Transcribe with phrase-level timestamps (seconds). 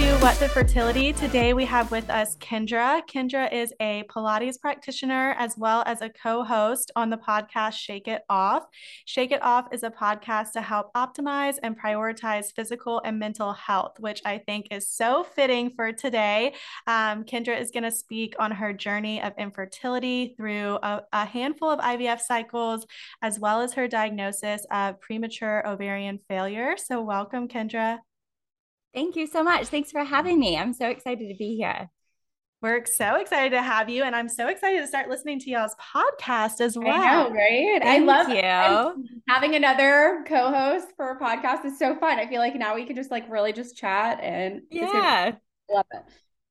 [0.00, 1.12] to What the Fertility.
[1.12, 3.02] Today we have with us Kendra.
[3.06, 8.08] Kendra is a Pilates practitioner as well as a co host on the podcast Shake
[8.08, 8.64] It Off.
[9.04, 14.00] Shake It Off is a podcast to help optimize and prioritize physical and mental health,
[14.00, 16.54] which I think is so fitting for today.
[16.86, 21.70] Um, Kendra is going to speak on her journey of infertility through a, a handful
[21.70, 22.86] of IVF cycles,
[23.20, 26.76] as well as her diagnosis of premature ovarian failure.
[26.78, 27.98] So, welcome, Kendra.
[28.94, 29.68] Thank you so much.
[29.68, 30.56] Thanks for having me.
[30.56, 31.90] I'm so excited to be here.
[32.62, 35.74] We're so excited to have you, and I'm so excited to start listening to y'all's
[35.76, 36.88] podcast as well.
[36.88, 37.80] I know, right?
[37.80, 39.06] Thank I love you.
[39.28, 42.18] having another co-host for a podcast is so fun.
[42.18, 45.32] I feel like now we can just like really just chat and yeah,
[45.70, 46.02] I love it.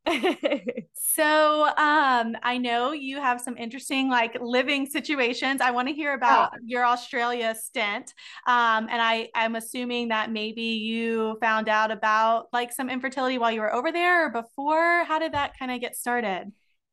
[0.94, 5.62] so um I know you have some interesting like living situations.
[5.62, 6.60] I want to hear about yeah.
[6.66, 8.14] your Australia stint.
[8.48, 13.52] Um and I I'm assuming that maybe you found out about like some infertility while
[13.52, 15.04] you were over there or before.
[15.04, 16.52] How did that kind of get started?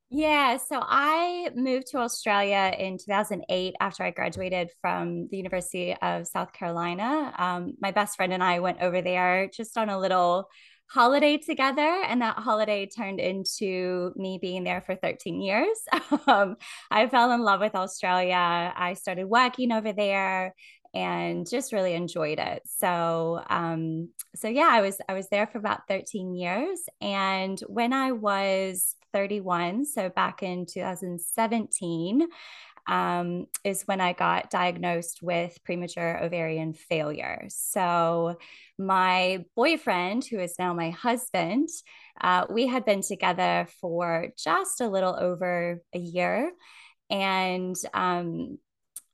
[0.09, 6.29] Yeah, so I moved to Australia in 2008 after I graduated from the University of
[6.29, 7.35] South Carolina.
[7.37, 10.49] Um, my best friend and I went over there just on a little
[10.89, 15.79] holiday together and that holiday turned into me being there for 13 years.
[16.29, 16.57] Um,
[16.91, 18.73] i fell in love with australia.
[18.77, 20.55] I started working over there
[20.95, 22.63] and just really enjoyed it.
[22.65, 26.81] So um, so yeah i was i was there for about 13 years.
[27.01, 32.27] And when i was 31 so back in 2017
[32.87, 37.47] um, is when I got diagnosed with premature ovarian failure.
[37.49, 38.39] So,
[38.79, 41.69] my boyfriend, who is now my husband,
[42.21, 46.51] uh, we had been together for just a little over a year.
[47.11, 48.59] And um,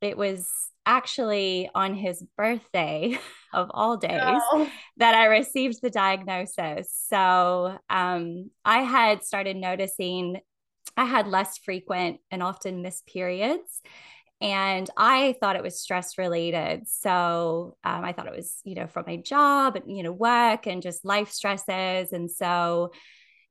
[0.01, 0.51] it was
[0.85, 3.19] actually on his birthday
[3.53, 4.69] of all days oh.
[4.97, 6.91] that I received the diagnosis.
[7.09, 10.41] So um, I had started noticing
[10.97, 13.81] I had less frequent and often missed periods.
[14.41, 16.89] And I thought it was stress related.
[16.89, 20.67] So um, I thought it was, you know, from my job and, you know, work
[20.67, 22.13] and just life stresses.
[22.13, 22.91] And so,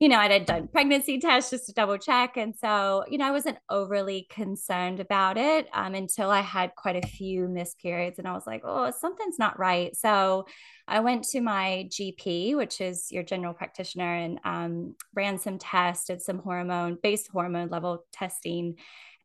[0.02, 2.36] you know, I had done pregnancy tests just to double check.
[2.36, 6.96] And so, you know, I wasn't overly concerned about it um, until I had quite
[6.96, 8.18] a few missed periods.
[8.18, 9.94] And I was like, oh, something's not right.
[9.96, 10.46] So
[10.88, 16.06] I went to my GP, which is your general practitioner, and um, ran some tests,
[16.06, 18.78] did some hormone based hormone level testing.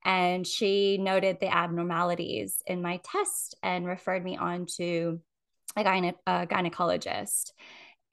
[0.06, 5.22] And she noted the abnormalities in my test and referred me on to
[5.76, 7.54] a, gyne- a gynecologist.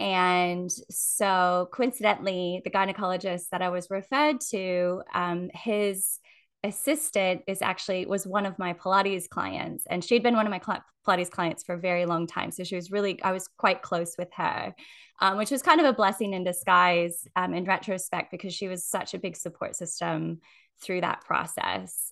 [0.01, 6.19] And so, coincidentally, the gynecologist that I was referred to, um, his
[6.65, 10.83] assistant is actually was one of my Pilates clients, and she'd been one of my
[11.07, 12.51] Pilates clients for a very long time.
[12.51, 14.75] So she was really, I was quite close with her,
[15.21, 18.85] um, which was kind of a blessing in disguise um, in retrospect because she was
[18.85, 20.41] such a big support system
[20.83, 22.11] through that process.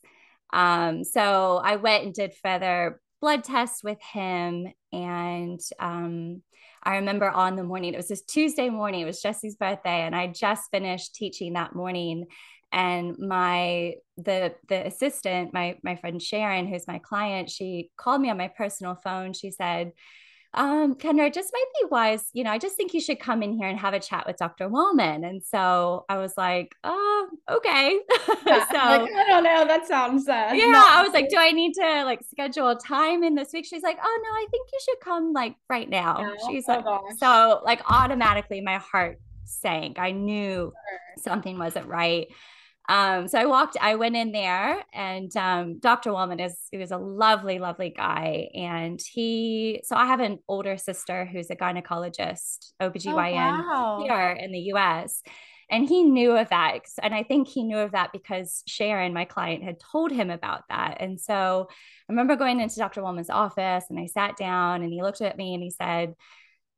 [0.53, 6.43] Um, so I went and did further blood tests with him, and um,
[6.83, 10.15] I remember on the morning, it was this Tuesday morning, it was Jesse's birthday, and
[10.17, 12.27] I just finished teaching that morning.
[12.73, 18.31] And my the the assistant my my friend sharon who's my client she called me
[18.31, 19.35] on my personal phone.
[19.35, 19.93] She said
[20.55, 23.43] um, Kendra, it just might be wise, you know, I just think you should come
[23.43, 24.69] in here and have a chat with Dr.
[24.69, 25.27] Wallman.
[25.27, 27.99] And so I was like, oh, okay.
[28.47, 29.65] Yeah, so like, I don't know.
[29.67, 30.85] That sounds uh, yeah.
[30.89, 33.65] I was like, do I need to like schedule a time in this week?
[33.65, 36.19] She's like, oh no, I think you should come like right now.
[36.19, 36.35] Yeah.
[36.49, 37.03] She's oh, like, gosh.
[37.19, 39.99] so like automatically my heart sank.
[39.99, 41.23] I knew sure.
[41.23, 42.27] something wasn't right.
[42.89, 46.11] Um, so I walked, I went in there and um, Dr.
[46.11, 48.49] Wallman is, he was a lovely, lovely guy.
[48.55, 54.05] And he, so I have an older sister who's a gynecologist, OBGYN oh, wow.
[54.05, 55.23] here in the US.
[55.71, 56.81] And he knew of that.
[57.03, 60.65] And I think he knew of that because Sharon, my client, had told him about
[60.69, 60.99] that.
[61.01, 63.01] And so I remember going into Dr.
[63.01, 66.15] Wallman's office and I sat down and he looked at me and he said,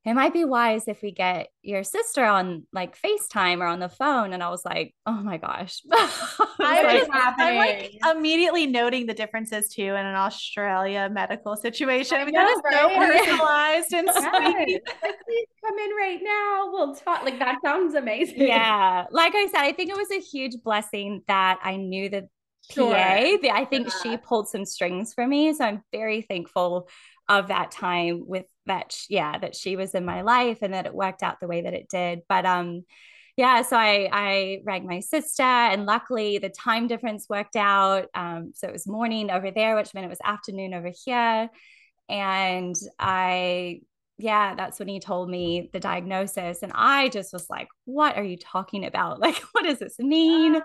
[0.04, 3.88] it might be wise if we get your sister on like FaceTime or on the
[3.88, 4.34] phone.
[4.34, 5.80] And I was like, oh my gosh.
[5.92, 7.08] I was,
[7.38, 12.18] I'm like immediately noting the differences too in an Australia medical situation.
[12.18, 12.74] I mean, know, that is right?
[12.74, 14.82] so personalized and sweet.
[15.24, 16.70] Please come in right now.
[16.70, 17.24] We'll talk.
[17.24, 18.42] Like that sounds amazing.
[18.46, 19.06] Yeah.
[19.10, 22.24] Like I said, I think it was a huge blessing that I knew that
[22.70, 22.92] sure.
[22.92, 22.98] PA.
[22.98, 23.94] I think yeah.
[24.02, 25.54] she pulled some strings for me.
[25.54, 26.88] So I'm very thankful
[27.28, 30.94] of that time with that yeah that she was in my life and that it
[30.94, 32.82] worked out the way that it did but um
[33.36, 38.52] yeah so i i rang my sister and luckily the time difference worked out um
[38.54, 41.48] so it was morning over there which meant it was afternoon over here
[42.08, 43.80] and i
[44.18, 46.62] yeah, that's when he told me the diagnosis.
[46.62, 49.18] And I just was like, what are you talking about?
[49.24, 50.60] Like, what does this mean?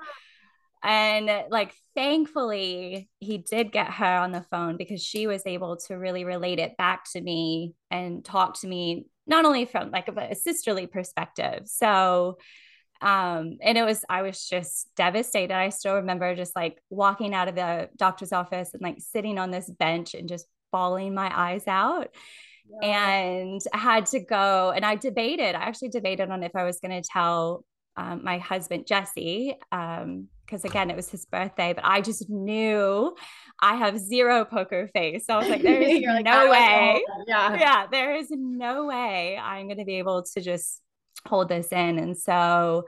[0.81, 5.95] And like, thankfully, he did get her on the phone because she was able to
[5.95, 10.35] really relate it back to me and talk to me, not only from like a
[10.35, 11.63] sisterly perspective.
[11.65, 12.37] So,
[13.01, 15.53] um, and it was, I was just devastated.
[15.53, 19.51] I still remember just like walking out of the doctor's office and like sitting on
[19.51, 22.09] this bench and just bawling my eyes out.
[22.81, 23.09] Yeah.
[23.41, 26.79] And I had to go and I debated, I actually debated on if I was
[26.79, 27.65] going to tell
[27.97, 33.15] um, my husband, Jesse, um, because again, it was his birthday, but I just knew
[33.61, 35.25] I have zero poker face.
[35.27, 37.03] So I was like, there is like, no way.
[37.27, 37.55] Yeah.
[37.59, 37.87] Yeah.
[37.91, 40.81] There is no way I'm going to be able to just
[41.27, 41.99] hold this in.
[41.99, 42.85] And so,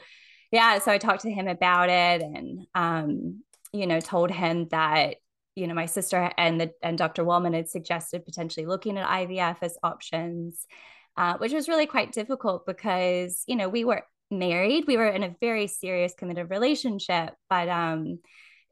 [0.51, 0.79] yeah.
[0.79, 5.17] So I talked to him about it and, um, you know, told him that,
[5.55, 7.23] you know, my sister and the, and Dr.
[7.23, 10.65] Wellman had suggested potentially looking at IVF as options.
[11.17, 14.85] Uh, which was really quite difficult because you know we were married.
[14.87, 18.19] We were in a very serious committed relationship, but um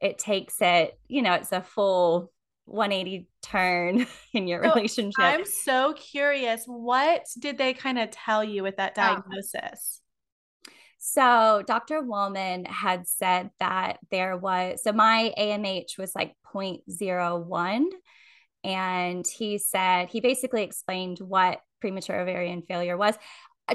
[0.00, 2.32] it takes it, you know, it's a full
[2.64, 5.22] 180 turn in your so relationship.
[5.22, 6.64] I'm so curious.
[6.66, 10.00] What did they kind of tell you with that diagnosis?
[11.02, 12.02] So, Dr.
[12.02, 17.84] Wellman had said that there was, so my AMH was like 0.01.
[18.62, 23.14] And he said, he basically explained what premature ovarian failure was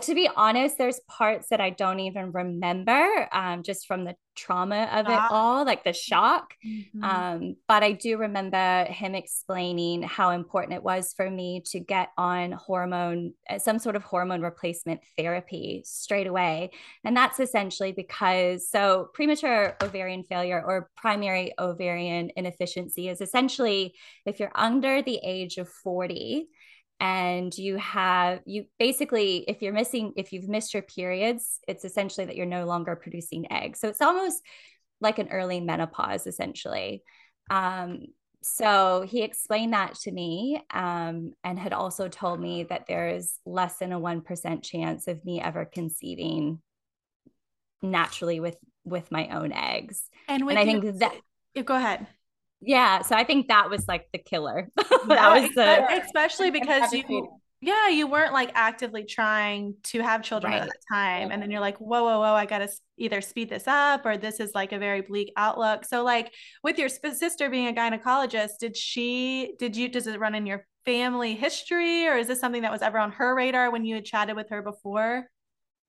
[0.04, 4.90] to be honest, there's parts that I don't even remember um, just from the trauma
[4.92, 6.54] of it all, like the shock.
[6.66, 7.04] Mm-hmm.
[7.04, 12.10] Um, but I do remember him explaining how important it was for me to get
[12.18, 16.72] on hormone, uh, some sort of hormone replacement therapy straight away.
[17.04, 23.96] And that's essentially because so premature ovarian failure or primary ovarian insufficiency is essentially
[24.26, 26.48] if you're under the age of 40
[27.00, 32.26] and you have you basically if you're missing if you've missed your periods it's essentially
[32.26, 33.80] that you're no longer producing eggs.
[33.80, 34.42] So it's almost
[35.02, 37.04] like an early menopause essentially.
[37.50, 38.06] Um,
[38.42, 43.78] so he explained that to me um, and had also told me that there's less
[43.78, 46.62] than a 1% chance of me ever conceiving
[47.82, 50.02] naturally with with my own eggs.
[50.28, 51.16] And, and i think that
[51.66, 52.08] go ahead
[52.62, 54.70] yeah so i think that was like the killer.
[55.08, 57.30] That was the especially because you
[57.62, 60.64] yeah you weren't like actively trying to have children right.
[60.64, 62.68] at that time and then you're like whoa whoa whoa i gotta
[62.98, 65.86] either speed this up or this is like a very bleak outlook.
[65.86, 70.36] So like with your sister being a gynecologist did she did you does it run
[70.36, 73.86] in your family history or is this something that was ever on her radar when
[73.86, 75.28] you had chatted with her before?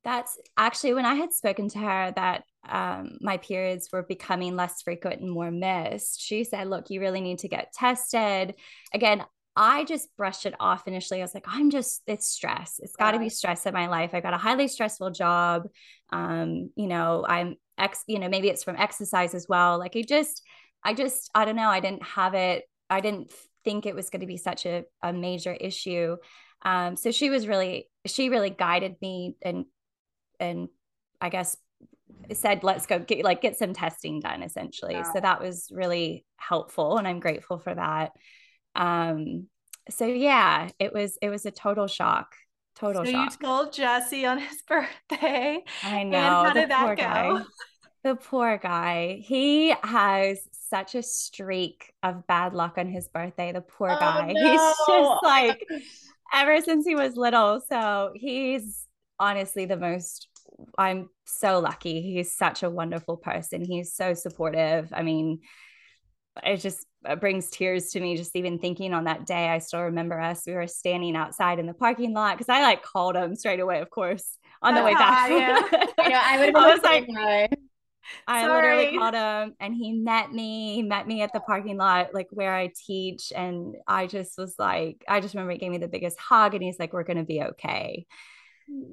[0.04, 4.82] That's actually when I had spoken to her that um, my periods were becoming less
[4.82, 6.20] frequent and more missed.
[6.20, 8.54] She said, Look, you really need to get tested.
[8.92, 9.24] Again,
[9.56, 11.20] I just brushed it off initially.
[11.20, 12.78] I was like, I'm just, it's stress.
[12.82, 14.10] It's got to be stress in my life.
[14.12, 15.68] I've got a highly stressful job.
[16.12, 19.78] Um, you know, I'm ex, you know, maybe it's from exercise as well.
[19.78, 20.42] Like, I just,
[20.84, 21.70] I just, I don't know.
[21.70, 22.64] I didn't have it.
[22.90, 23.32] I didn't
[23.64, 26.16] think it was going to be such a, a major issue.
[26.62, 29.64] Um, so she was really, she really guided me and
[30.38, 30.68] and
[31.20, 31.56] I guess
[32.32, 35.12] said let's go get like get some testing done essentially yeah.
[35.12, 38.12] so that was really helpful and i'm grateful for that
[38.74, 39.46] um
[39.90, 42.34] so yeah it was it was a total shock
[42.74, 43.12] total shock.
[43.12, 47.02] so shock you told jesse on his birthday i know and how did that go
[47.02, 47.42] guy.
[48.04, 53.60] the poor guy he has such a streak of bad luck on his birthday the
[53.60, 54.50] poor oh, guy no.
[54.50, 55.64] he's just like
[56.34, 58.86] ever since he was little so he's
[59.18, 60.28] honestly the most
[60.78, 62.00] I'm so lucky.
[62.02, 63.64] He's such a wonderful person.
[63.64, 64.92] He's so supportive.
[64.92, 65.40] I mean,
[66.44, 69.48] it just it brings tears to me just even thinking on that day.
[69.48, 70.42] I still remember us.
[70.46, 73.80] We were standing outside in the parking lot because I like called him straight away,
[73.80, 75.30] of course, on the way uh-huh, back.
[75.30, 75.86] Yeah.
[75.98, 76.08] I
[76.50, 76.58] know.
[76.58, 77.08] I, I was like.
[78.28, 78.76] I Sorry.
[78.76, 82.28] literally called him and he met me, he met me at the parking lot, like
[82.30, 83.32] where I teach.
[83.34, 86.62] And I just was like, I just remember he gave me the biggest hug and
[86.62, 88.06] he's like, we're going to be okay.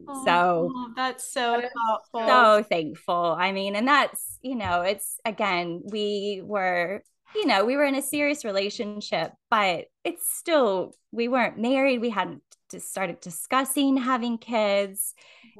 [0.07, 2.27] Oh, so that's so thoughtful.
[2.27, 3.35] So thankful.
[3.37, 7.03] I mean, and that's, you know, it's again, we were,
[7.35, 12.01] you know, we were in a serious relationship, but it's still, we weren't married.
[12.01, 15.13] We hadn't just started discussing having kids.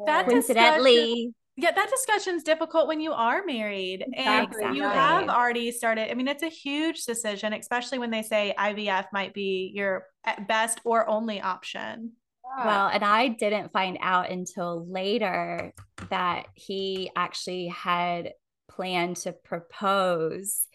[0.05, 1.33] That coincidentally.
[1.55, 4.75] Yeah, that discussion's difficult when you are married and exactly.
[4.75, 6.09] you have already started.
[6.09, 10.39] I mean, it's a huge decision, especially when they say IVF might be your eh,
[10.47, 12.13] best or only option.
[12.43, 15.73] Well, and I didn't find out until later
[16.09, 18.33] that he actually had
[18.69, 20.67] planned to propose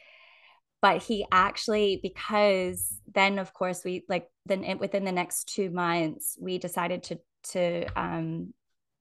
[0.80, 6.37] but he actually because then of course we like then within the next two months
[6.40, 8.52] we decided to to um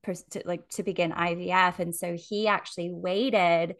[0.03, 3.75] to, like to begin IVF and so he actually waited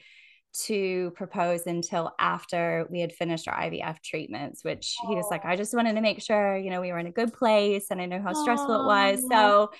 [0.66, 5.56] to propose until after we had finished our IVF treatments, which he was like, I
[5.56, 8.06] just wanted to make sure, you know, we were in a good place and I
[8.06, 9.22] know how stressful it was.
[9.22, 9.72] So,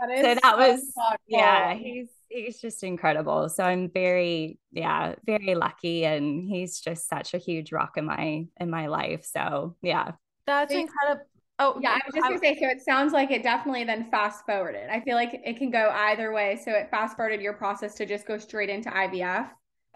[0.00, 1.18] that so that so was, thoughtful.
[1.28, 3.48] yeah, he's, he's just incredible.
[3.48, 6.04] So I'm very, yeah, very lucky.
[6.04, 9.24] And he's just such a huge rock in my, in my life.
[9.24, 10.12] So yeah.
[10.46, 11.26] That's incredible.
[11.58, 11.90] Oh, yeah.
[11.90, 14.88] I was just gonna say, so it sounds like it definitely then fast forwarded.
[14.90, 16.60] I feel like it can go either way.
[16.64, 19.48] So it fast forwarded your process to just go straight into IVF.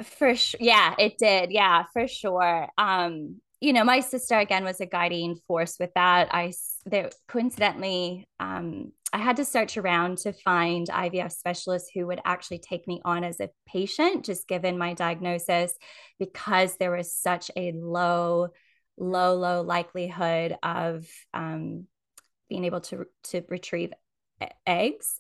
[0.03, 0.59] For sure.
[0.61, 1.51] Yeah, it did.
[1.51, 2.69] Yeah, for sure.
[2.77, 6.29] Um, you know, my sister again was a guiding force with that.
[6.31, 6.53] I
[6.85, 12.59] there coincidentally, um, I had to search around to find IVF specialists who would actually
[12.59, 15.73] take me on as a patient, just given my diagnosis,
[16.19, 18.49] because there was such a low,
[18.99, 21.87] low, low likelihood of um,
[22.51, 23.95] being able to to retrieve
[24.67, 25.19] eggs.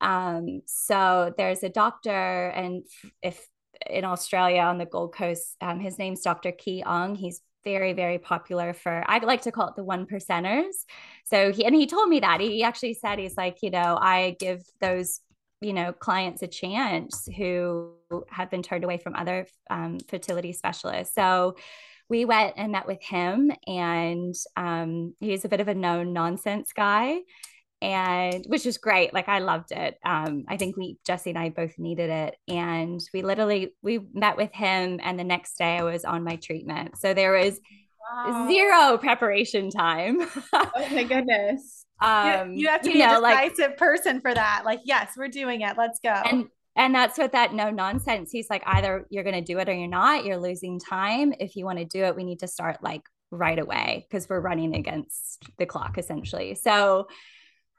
[0.00, 2.84] Um, so there's a doctor, and
[3.22, 3.46] if
[3.88, 5.56] in Australia on the Gold Coast.
[5.60, 6.52] Um, his name's Dr.
[6.52, 7.14] Kee Ong.
[7.14, 10.84] He's very, very popular for, I like to call it the one percenters.
[11.24, 14.36] So he, and he told me that he actually said, he's like, you know, I
[14.38, 15.20] give those,
[15.60, 17.94] you know, clients a chance who
[18.28, 21.14] have been turned away from other um, fertility specialists.
[21.14, 21.56] So
[22.08, 26.72] we went and met with him and um, he's a bit of a known nonsense
[26.72, 27.18] guy
[27.80, 29.98] and which was great like i loved it.
[30.04, 34.36] Um i think we jesse and i both needed it and we literally we met
[34.36, 36.98] with him and the next day i was on my treatment.
[36.98, 37.60] So there was
[38.12, 38.48] wow.
[38.48, 40.20] zero preparation time.
[40.52, 41.84] Oh my goodness.
[42.00, 44.62] Um you, you have to be know, a decisive like, person for that.
[44.64, 45.76] Like yes we're doing it.
[45.76, 46.10] Let's go.
[46.10, 49.68] And and that's what that no nonsense he's like either you're going to do it
[49.68, 50.24] or you're not.
[50.24, 51.32] You're losing time.
[51.38, 54.40] If you want to do it we need to start like right away because we're
[54.40, 56.54] running against the clock essentially.
[56.54, 57.08] So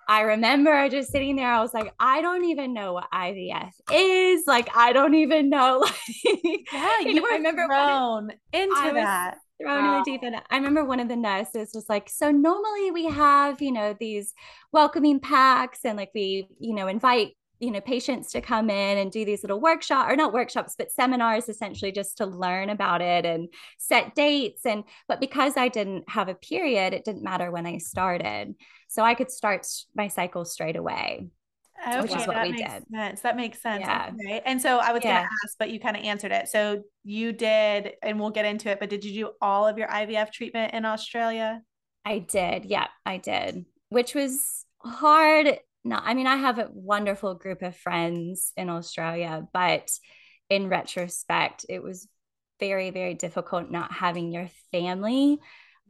[0.09, 1.53] I remember just sitting there.
[1.53, 4.43] I was like, I don't even know what IVF is.
[4.47, 5.85] Like, I don't even know.
[6.73, 9.37] yeah, you, you were remember thrown into that.
[9.61, 9.97] Thrown wow.
[9.97, 10.41] in the deep end.
[10.49, 14.33] I remember one of the nurses was like, "So normally we have, you know, these
[14.71, 19.11] welcoming packs, and like we, you know, invite you know patients to come in and
[19.11, 23.25] do these little workshop or not workshops but seminars essentially just to learn about it
[23.25, 27.65] and set dates and but because i didn't have a period it didn't matter when
[27.65, 28.55] i started
[28.89, 31.27] so I could start my cycle straight away.
[31.87, 32.83] Okay, which is what we did.
[32.91, 33.21] Sense.
[33.21, 33.81] That makes sense.
[33.81, 34.11] Yeah.
[34.13, 34.41] Okay.
[34.43, 35.19] And so I was yeah.
[35.19, 36.49] going to ask, but you kind of answered it.
[36.49, 39.87] So you did, and we'll get into it, but did you do all of your
[39.87, 41.61] IVF treatment in Australia?
[42.03, 42.65] I did.
[42.65, 45.59] Yeah, I did, which was hard.
[45.83, 49.89] No, I mean, I have a wonderful group of friends in Australia, but
[50.50, 52.07] in retrospect, it was
[52.59, 55.39] very, very difficult not having your family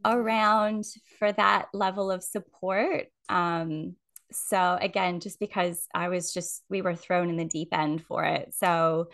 [0.04, 0.84] around
[1.18, 3.06] for that level of support.
[3.28, 3.96] Um,
[4.32, 8.24] so again, just because I was just we were thrown in the deep end for
[8.24, 8.54] it.
[8.54, 9.08] So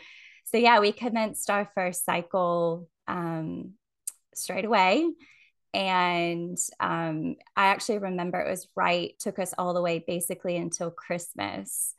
[0.45, 3.73] so yeah, we commenced our first cycle um,
[4.35, 5.09] straight away.
[5.77, 10.91] And um, I actually remember it was right, took us all the way basically until
[10.91, 11.95] Christmas.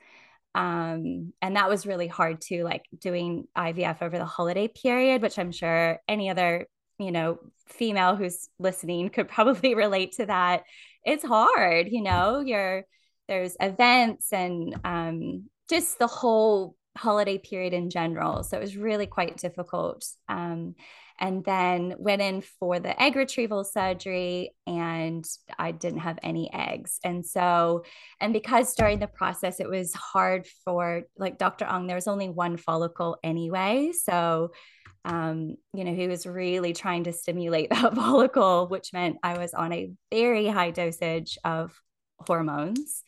[0.55, 5.37] Um, and that was really hard too, like doing IVF over the holiday period, which
[5.37, 6.65] I'm sure any other
[6.99, 10.63] you know, female who's listening could probably relate to that.
[11.05, 12.83] It's hard, you know, you're
[13.27, 18.43] there's events and um, just the whole holiday period in general.
[18.43, 20.05] So it was really quite difficult.
[20.29, 20.75] Um,
[21.19, 25.25] and then went in for the egg retrieval surgery and
[25.57, 26.99] I didn't have any eggs.
[27.03, 27.83] And so,
[28.19, 31.65] and because during the process it was hard for like Dr.
[31.65, 33.91] Ong, there was only one follicle anyway.
[33.93, 34.51] So
[35.05, 39.53] um, you know, he was really trying to stimulate that follicle, which meant I was
[39.53, 41.73] on a very high dosage of
[42.19, 43.03] hormones.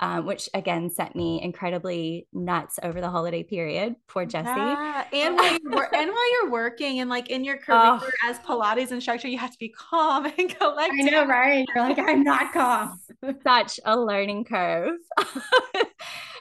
[0.00, 3.96] Um, which again sent me incredibly nuts over the holiday period.
[4.06, 4.48] Poor Jesse.
[4.48, 5.04] Yeah.
[5.12, 8.10] And while you're, and while you're working and like in your career oh.
[8.24, 11.00] as Pilates instructor, you have to be calm and collected.
[11.00, 11.66] I know, right?
[11.74, 13.00] You're like, I'm not calm.
[13.42, 14.98] Such a learning curve.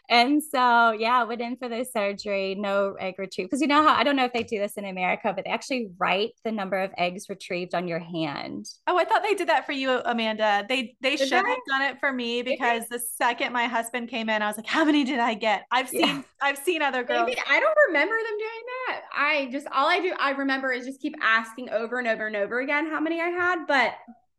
[0.09, 3.47] And so yeah, went in for the surgery, no egg retrieve.
[3.47, 5.51] Because you know how I don't know if they do this in America, but they
[5.51, 8.67] actually write the number of eggs retrieved on your hand.
[8.87, 10.65] Oh, I thought they did that for you, Amanda.
[10.69, 14.29] They they did should have done it for me because the second my husband came
[14.29, 15.65] in, I was like, How many did I get?
[15.71, 16.21] I've seen yeah.
[16.41, 17.27] I've seen other girls.
[17.27, 19.01] Maybe, I don't remember them doing that.
[19.13, 22.35] I just all I do I remember is just keep asking over and over and
[22.35, 23.93] over again how many I had, but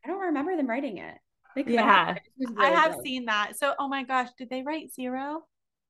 [0.04, 1.14] I don't remember them writing it.
[1.66, 3.02] Yeah, really I have good.
[3.02, 3.58] seen that.
[3.58, 5.42] So, oh my gosh, did they write zero?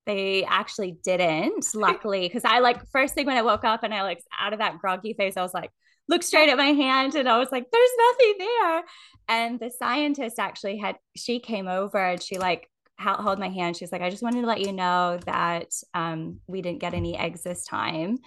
[0.08, 4.02] They actually didn't luckily because i like first thing when i woke up and i
[4.02, 5.70] like out of that groggy face i was like
[6.08, 8.82] look straight at my hand and I was like, there's nothing there.
[9.28, 13.76] And the scientist actually had, she came over and she like held my hand.
[13.76, 17.16] She's like, I just wanted to let you know that um, we didn't get any
[17.16, 18.18] eggs this time.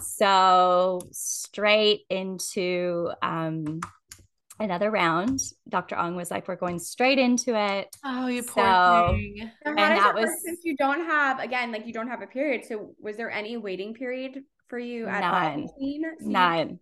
[0.00, 3.80] So straight into um,
[4.58, 5.40] another round.
[5.68, 5.96] Dr.
[5.98, 9.50] Ong was like, "We're going straight into it." Oh, you poor so, thing.
[9.64, 12.64] and that was since you don't have again, like you don't have a period.
[12.64, 15.68] So was there any waiting period for you at none?
[16.20, 16.80] None.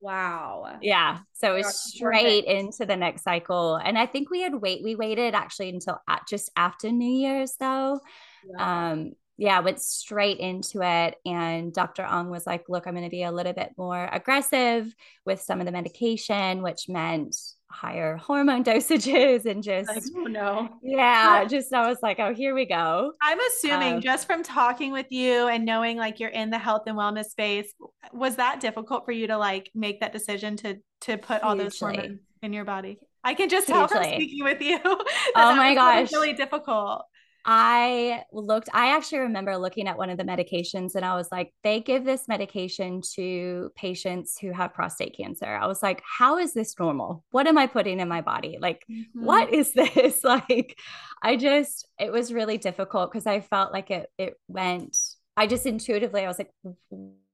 [0.00, 0.78] Wow.
[0.80, 1.18] Yeah.
[1.34, 3.76] So it was straight into the next cycle.
[3.76, 7.56] And I think we had wait, we waited actually until at, just after New Year's
[7.60, 8.00] though.
[8.48, 8.90] Yeah.
[8.92, 11.14] Um, yeah, went straight into it.
[11.24, 12.04] And Dr.
[12.04, 14.94] Ong was like, look, I'm going to be a little bit more aggressive
[15.24, 17.34] with some of the medication, which meant
[17.70, 20.68] higher hormone dosages and just like, oh no.
[20.82, 23.12] Yeah just i was like oh here we go.
[23.22, 26.82] I'm assuming um, just from talking with you and knowing like you're in the health
[26.86, 27.72] and wellness space
[28.12, 31.78] was that difficult for you to like make that decision to to put all those
[31.78, 32.98] hormones in your body?
[33.22, 36.12] I can just tell from speaking with you oh my gosh.
[36.12, 37.04] really difficult
[37.44, 41.52] I looked, I actually remember looking at one of the medications and I was like,
[41.64, 45.46] they give this medication to patients who have prostate cancer.
[45.46, 47.24] I was like, how is this normal?
[47.30, 48.58] What am I putting in my body?
[48.60, 49.24] Like, mm-hmm.
[49.24, 50.22] what is this?
[50.22, 50.78] like,
[51.22, 54.96] I just, it was really difficult because I felt like it, it went,
[55.36, 56.50] I just intuitively, I was like,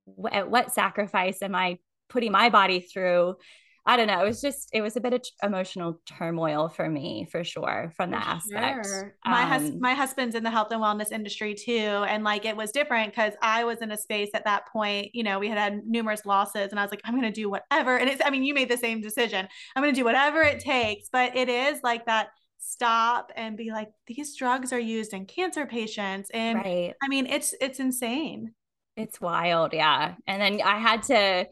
[0.04, 3.36] what, what sacrifice am I putting my body through
[3.88, 4.20] I don't know.
[4.20, 8.10] It was just, it was a bit of emotional turmoil for me, for sure, from
[8.10, 8.86] that aspect.
[8.86, 9.14] Sure.
[9.24, 11.72] My, um, hus- my husband's in the health and wellness industry too.
[11.72, 15.22] And like it was different because I was in a space at that point, you
[15.22, 17.96] know, we had had numerous losses and I was like, I'm going to do whatever.
[17.96, 19.46] And it's, I mean, you made the same decision.
[19.76, 21.08] I'm going to do whatever it takes.
[21.08, 25.64] But it is like that stop and be like, these drugs are used in cancer
[25.64, 26.28] patients.
[26.34, 26.94] And right.
[27.00, 28.52] I mean, it's, it's insane.
[28.96, 29.74] It's wild.
[29.74, 30.14] Yeah.
[30.26, 31.46] And then I had to,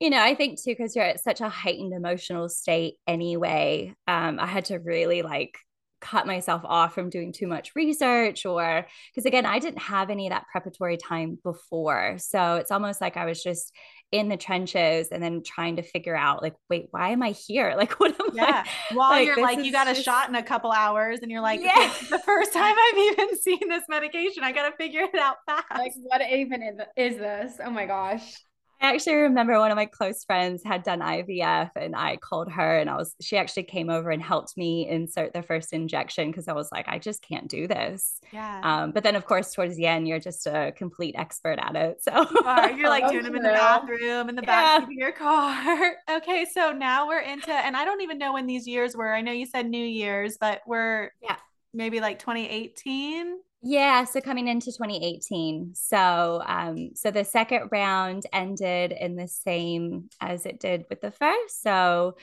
[0.00, 4.40] you know, I think too, because you're at such a heightened emotional state anyway, um,
[4.40, 5.58] I had to really like
[6.00, 10.26] cut myself off from doing too much research or because again, I didn't have any
[10.26, 12.16] of that preparatory time before.
[12.18, 13.72] So it's almost like I was just
[14.10, 17.74] in the trenches and then trying to figure out like, wait, why am I here?
[17.80, 18.64] Like, what am yeah.
[18.66, 18.94] I?
[18.94, 20.00] While like, you're like, you got just...
[20.00, 21.92] a shot in a couple hours and you're like, yeah.
[22.10, 25.66] the first time I've even seen this medication, I got to figure it out fast.
[25.76, 26.62] Like, what even
[26.96, 27.54] is this?
[27.62, 28.34] Oh my gosh.
[28.82, 32.78] I actually remember one of my close friends had done IVF and I called her
[32.78, 36.48] and I was she actually came over and helped me insert the first injection because
[36.48, 38.20] I was like I just can't do this.
[38.32, 38.60] Yeah.
[38.62, 42.02] Um, but then of course towards the end you're just a complete expert at it.
[42.02, 42.70] So you are.
[42.72, 44.84] You're like doing them in the bathroom in the back yeah.
[44.84, 45.96] of your car.
[46.10, 49.12] okay, so now we're into and I don't even know when these years were.
[49.12, 51.36] I know you said New Year's, but we're yeah
[51.72, 55.72] maybe like 2018 yeah, so coming into 2018.
[55.74, 61.10] So um so the second round ended in the same as it did with the
[61.10, 61.62] first.
[61.62, 62.16] So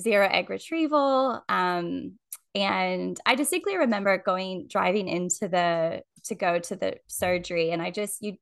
[0.00, 2.12] zero egg retrieval um
[2.54, 7.90] and I distinctly remember going driving into the to go to the surgery and I
[7.90, 8.36] just you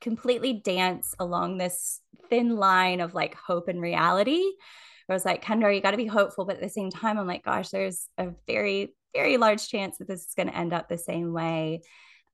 [0.00, 4.42] completely dance along this thin line of like hope and reality.
[5.08, 7.26] I was like, Kendra, you got to be hopeful, but at the same time, I'm
[7.26, 10.88] like, gosh, there's a very very large chance that this is going to end up
[10.88, 11.82] the same way.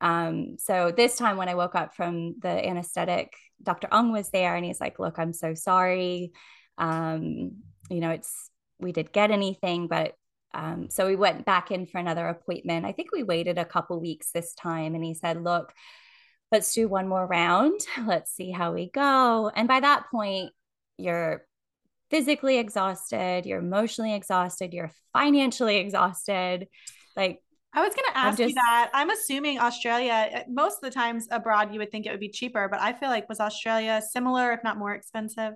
[0.00, 3.32] Um, so this time when I woke up from the anesthetic,
[3.62, 3.88] Dr.
[3.92, 6.32] Ong was there and he's like, look, I'm so sorry.
[6.76, 10.14] Um, you know, it's, we did get anything, but
[10.52, 12.86] um, so we went back in for another appointment.
[12.86, 15.72] I think we waited a couple weeks this time and he said, look,
[16.52, 17.80] let's do one more round.
[18.06, 19.50] Let's see how we go.
[19.54, 20.52] And by that point,
[20.96, 21.44] you're
[22.10, 26.68] physically exhausted, you're emotionally exhausted, you're financially exhausted.
[27.16, 27.40] Like,
[27.72, 28.90] I was going to ask just, you that.
[28.94, 32.28] I'm assuming Australia, eh, most of the times abroad, you would think it would be
[32.28, 35.54] cheaper, but I feel like was Australia similar, if not more expensive?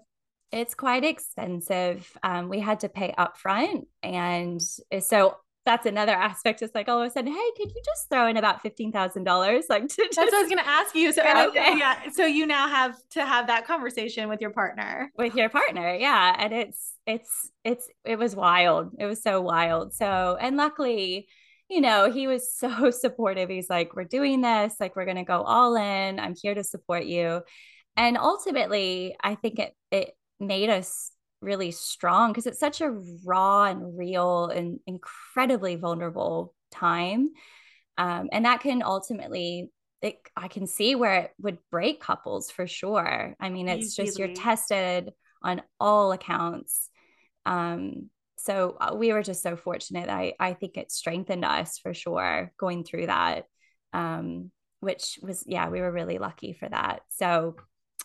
[0.50, 2.10] It's quite expensive.
[2.22, 3.86] Um, we had to pay upfront.
[4.02, 5.36] And eh, so
[5.68, 6.62] that's another aspect.
[6.62, 9.24] It's like all of a sudden, hey, could you just throw in about fifteen thousand
[9.24, 9.66] dollars?
[9.68, 11.12] Like that's what I was going to ask you.
[11.12, 11.76] So okay.
[11.76, 15.12] yeah, so you now have to have that conversation with your partner.
[15.18, 18.92] With your partner, yeah, and it's it's it's it was wild.
[18.98, 19.92] It was so wild.
[19.92, 21.28] So and luckily,
[21.68, 23.50] you know, he was so supportive.
[23.50, 24.74] He's like, we're doing this.
[24.80, 26.18] Like we're going to go all in.
[26.18, 27.42] I'm here to support you.
[27.94, 33.64] And ultimately, I think it it made us really strong because it's such a raw
[33.64, 37.30] and real and incredibly vulnerable time.
[37.96, 39.70] Um, and that can ultimately,
[40.02, 43.34] it, I can see where it would break couples for sure.
[43.40, 44.06] I mean, it's Easily.
[44.06, 46.90] just you're tested on all accounts.
[47.46, 50.08] Um, so uh, we were just so fortunate.
[50.08, 53.46] I, I think it strengthened us for sure going through that,
[53.92, 57.00] um, which was, yeah, we were really lucky for that.
[57.10, 57.56] So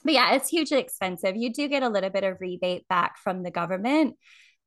[0.03, 1.35] but yeah, it's hugely expensive.
[1.35, 4.15] You do get a little bit of rebate back from the government,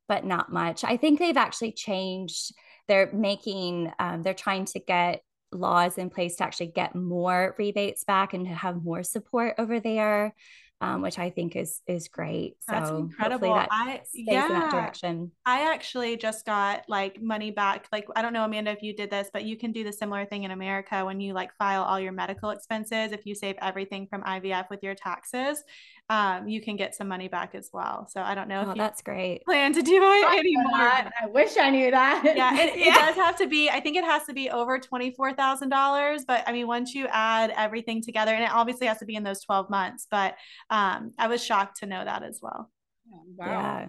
[0.07, 0.83] but not much.
[0.83, 2.53] I think they've actually changed.
[2.87, 5.21] They're making, um, they're trying to get
[5.51, 9.79] laws in place to actually get more rebates back and to have more support over
[9.79, 10.33] there
[10.79, 12.57] um, which I think is is great.
[12.67, 13.55] That's so incredible.
[13.55, 15.31] That I yeah, in that direction.
[15.45, 17.87] I actually just got like money back.
[17.91, 20.25] Like I don't know, Amanda, if you did this, but you can do the similar
[20.25, 23.11] thing in America when you like file all your medical expenses.
[23.11, 25.63] If you save everything from IVF with your taxes,
[26.09, 28.07] um, you can get some money back as well.
[28.09, 29.43] So I don't know oh, if that's great.
[29.43, 31.11] Plan to do it anymore.
[31.21, 32.21] I wish I knew that.
[32.23, 32.93] Yeah, it, yeah.
[32.93, 33.69] it does have to be.
[33.69, 36.23] I think it has to be over twenty four thousand dollars.
[36.25, 39.23] But I mean, once you add everything together, and it obviously has to be in
[39.23, 40.07] those twelve months.
[40.09, 40.35] But
[40.69, 42.71] um, I was shocked to know that as well.
[43.13, 43.47] Oh, wow.
[43.47, 43.87] Yeah.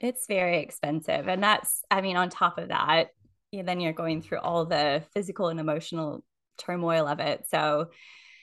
[0.00, 1.28] It's very expensive.
[1.28, 3.08] And that's, I mean, on top of that,
[3.52, 6.24] you, then you're going through all the physical and emotional
[6.56, 7.44] turmoil of it.
[7.48, 7.88] So,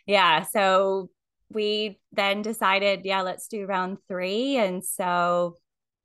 [0.06, 0.44] yeah.
[0.44, 1.10] So
[1.50, 4.58] we then decided, yeah, let's do round three.
[4.58, 5.56] And so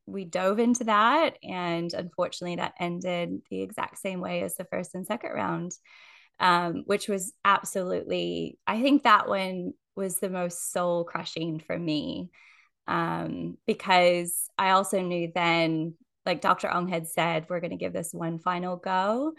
[0.06, 1.36] we dove into that.
[1.42, 5.72] And unfortunately, that ended the exact same way as the first and second round,
[6.40, 12.30] um, which was absolutely, I think that one was the most soul crushing for me
[12.86, 16.72] um, because I also knew then, like Dr.
[16.72, 19.32] Ong had said, we're going to give this one final go.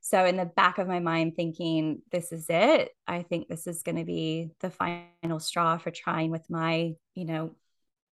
[0.00, 2.90] So, in the back of my mind, thinking, this is it.
[3.06, 7.24] I think this is going to be the final straw for trying with my, you
[7.26, 7.54] know,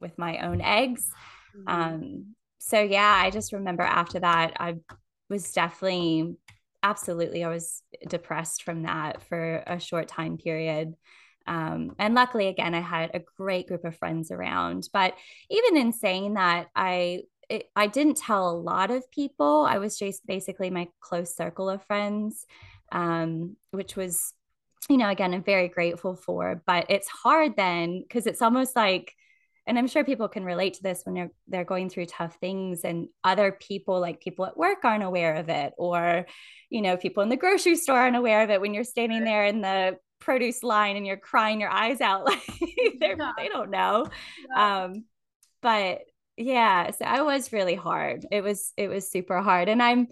[0.01, 1.09] with my own eggs.
[1.57, 1.67] Mm-hmm.
[1.67, 4.75] Um, so, yeah, I just remember after that, I
[5.29, 6.35] was definitely,
[6.83, 10.93] absolutely, I was depressed from that for a short time period.
[11.47, 14.89] Um, and luckily, again, I had a great group of friends around.
[14.91, 15.13] But
[15.49, 19.65] even in saying that, I it, I didn't tell a lot of people.
[19.67, 22.45] I was just basically my close circle of friends,
[22.91, 24.33] um, which was,
[24.89, 26.61] you know, again, I'm very grateful for.
[26.65, 29.13] But it's hard then because it's almost like,
[29.65, 32.83] and I'm sure people can relate to this when they're they're going through tough things,
[32.83, 36.25] and other people, like people at work, aren't aware of it, or,
[36.69, 39.45] you know, people in the grocery store aren't aware of it when you're standing there
[39.45, 42.41] in the produce line and you're crying your eyes out like
[42.99, 43.31] yeah.
[43.37, 44.07] they don't know
[44.49, 44.83] yeah.
[44.83, 45.03] um
[45.61, 46.01] but
[46.37, 50.07] yeah so i was really hard it was it was super hard and i'm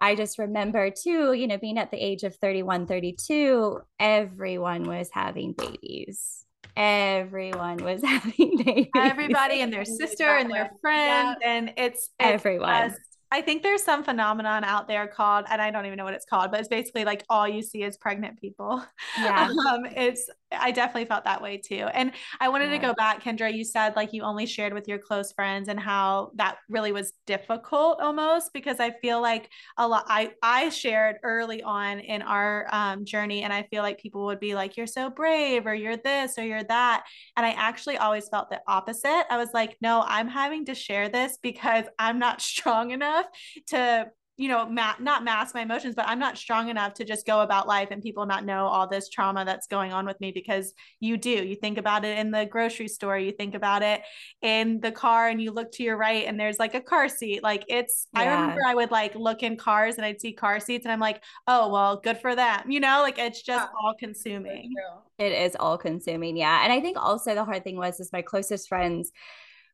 [0.00, 5.08] i just remember too you know being at the age of 31 32 everyone was
[5.12, 6.44] having babies
[6.76, 11.48] everyone was having babies everybody and their sister and their friend yeah.
[11.48, 13.00] and it's, it's everyone just,
[13.32, 16.26] I think there's some phenomenon out there called, and I don't even know what it's
[16.26, 18.84] called, but it's basically like all you see is pregnant people.
[19.16, 19.48] Yeah.
[19.70, 21.88] um, it's, I definitely felt that way too.
[21.92, 22.78] And I wanted yeah.
[22.80, 25.78] to go back, Kendra, you said like you only shared with your close friends and
[25.78, 31.16] how that really was difficult almost because I feel like a lot, I, I shared
[31.22, 34.86] early on in our um, journey and I feel like people would be like, you're
[34.86, 37.04] so brave or you're this or you're that.
[37.36, 39.24] And I actually always felt the opposite.
[39.30, 43.26] I was like, no, I'm having to share this because I'm not strong enough enough
[43.68, 44.06] to
[44.40, 47.42] you know, ma- not mask my emotions, but I'm not strong enough to just go
[47.42, 50.72] about life and people not know all this trauma that's going on with me because
[50.98, 51.28] you do.
[51.28, 54.00] You think about it in the grocery store, you think about it
[54.40, 57.42] in the car, and you look to your right and there's like a car seat.
[57.42, 58.20] Like it's, yeah.
[58.22, 61.00] I remember I would like look in cars and I'd see car seats and I'm
[61.00, 62.70] like, oh, well, good for them.
[62.70, 63.78] You know, like it's just yeah.
[63.78, 64.72] all consuming.
[65.18, 66.38] It is all consuming.
[66.38, 66.64] Yeah.
[66.64, 69.12] And I think also the hard thing was, is my closest friends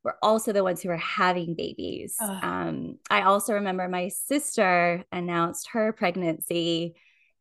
[0.06, 2.30] were also the ones who were having babies.
[2.40, 6.94] Um, I also remember my sister announced her pregnancy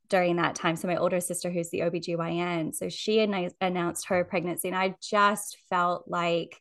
[0.09, 0.75] during that time.
[0.75, 3.19] So my older sister, who's the OBGYN, so she
[3.61, 4.67] announced her pregnancy.
[4.67, 6.59] And I just felt like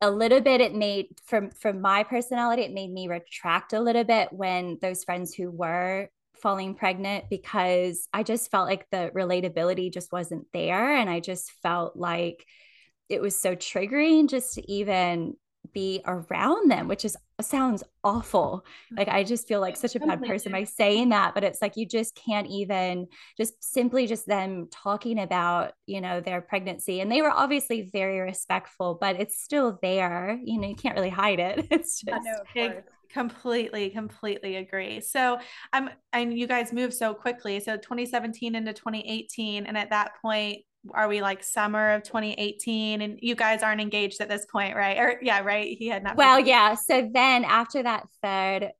[0.00, 4.04] a little bit it made from from my personality, it made me retract a little
[4.04, 9.92] bit when those friends who were falling pregnant because I just felt like the relatability
[9.92, 10.96] just wasn't there.
[10.96, 12.44] And I just felt like
[13.08, 15.34] it was so triggering just to even
[15.72, 18.64] be around them, which is sounds awful.
[18.90, 21.76] Like I just feel like such a bad person by saying that, but it's like
[21.76, 27.00] you just can't even just simply just them talking about, you know, their pregnancy.
[27.00, 30.38] And they were obviously very respectful, but it's still there.
[30.42, 31.66] You know, you can't really hide it.
[31.78, 32.40] It's just know,
[33.10, 35.38] completely completely agree so
[35.72, 40.58] i'm and you guys move so quickly so 2017 into 2018 and at that point
[40.92, 44.98] are we like summer of 2018 and you guys aren't engaged at this point right
[44.98, 48.70] or yeah right he had not well yeah so then after that third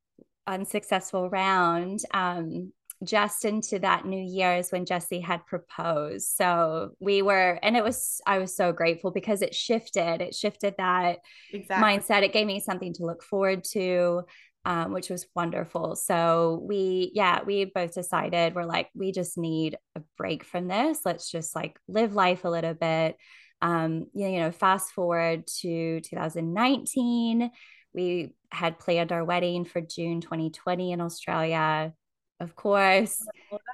[0.47, 2.71] unsuccessful round um
[3.03, 6.35] just into that new year is when Jesse had proposed.
[6.35, 10.21] So we were, and it was, I was so grateful because it shifted.
[10.21, 11.19] It shifted that
[11.53, 11.97] exactly.
[11.97, 12.23] mindset.
[12.23, 14.23] It gave me something to look forward to
[14.65, 15.95] um, which was wonderful.
[15.95, 20.99] So we, yeah, we both decided we're like, we just need a break from this.
[21.05, 23.17] Let's just like live life a little bit.
[23.61, 27.51] Um, you know, fast forward to 2019,
[27.93, 31.93] we had planned our wedding for June 2020 in Australia,
[32.39, 33.21] of course.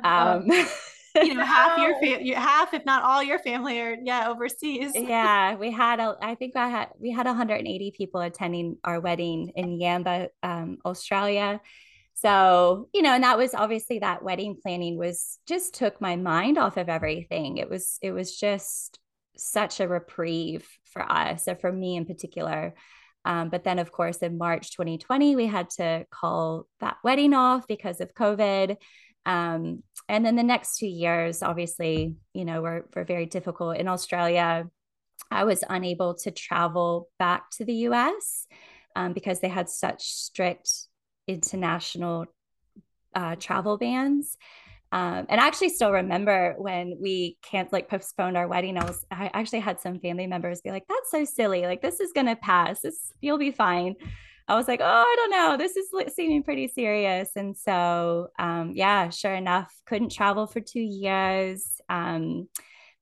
[0.04, 0.48] Um,
[1.16, 2.00] you know, half your
[2.34, 4.92] fa- half, if not all your family are yeah overseas.
[4.96, 9.52] yeah, we had a, I think I had we had 180 people attending our wedding
[9.56, 11.62] in Yamba, um, Australia.
[12.16, 16.58] So, you know, and that was obviously that wedding planning was just took my mind
[16.58, 17.58] off of everything.
[17.58, 19.00] It was, it was just
[19.36, 22.74] such a reprieve for us, or for me in particular.
[23.26, 27.68] Um, but then, of course, in March 2020, we had to call that wedding off
[27.68, 28.78] because of COVID.
[29.26, 33.78] Um, and then the next two years, obviously, you know, were, were very difficult.
[33.78, 34.70] In Australia,
[35.32, 38.48] I was unable to travel back to the US
[38.96, 40.70] um, because they had such strict
[41.28, 42.26] international
[43.16, 44.38] uh, travel bans.
[44.92, 48.78] Um, and I actually still remember when we can't like postponed our wedding.
[48.78, 51.64] I was I actually had some family members be like, "That's so silly.
[51.64, 52.82] Like this is gonna pass.
[52.82, 53.96] This you'll be fine."
[54.48, 55.58] I was like, "Oh, I don't know.
[55.58, 60.82] This is seeming pretty serious." And so, um, yeah, sure enough, couldn't travel for two
[60.82, 61.82] years.
[61.90, 62.48] Um,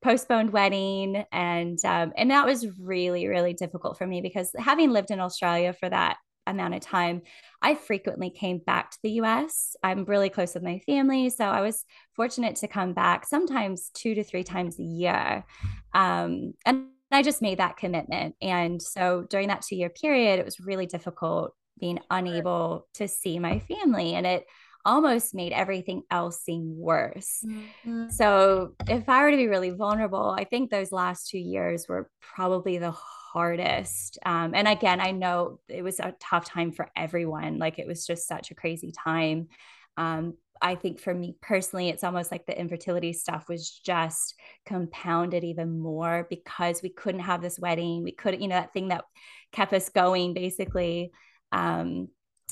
[0.02, 5.12] postponed wedding and um, and that was really really difficult for me because having lived
[5.12, 7.22] in Australia for that amount of time,
[7.62, 9.76] I frequently came back to the US.
[9.84, 11.30] I'm really close with my family.
[11.30, 15.46] So I was fortunate to come back sometimes two to three times a year.
[15.94, 18.36] Um, and I just made that commitment.
[18.42, 23.40] And so during that two year period, it was really difficult being unable to see
[23.40, 24.14] my family.
[24.14, 24.46] And it
[24.86, 27.44] almost made everything else seem worse.
[27.46, 28.10] Mm-hmm.
[28.10, 32.10] So if I were to be really vulnerable, I think those last two years were
[32.22, 34.20] probably the hardest.
[34.26, 37.60] Um, and again, I know it was a tough time for everyone.
[37.60, 39.48] Like it was just such a crazy time.
[39.96, 45.44] Um, I think for me personally, it's almost like the infertility stuff was just compounded
[45.44, 48.04] even more because we couldn't have this wedding.
[48.04, 49.06] We couldn't, you know, that thing that
[49.52, 51.12] kept us going basically.
[51.52, 52.08] Um,